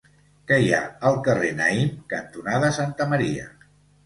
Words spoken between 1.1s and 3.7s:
carrer Naïm cantonada Santa Maria?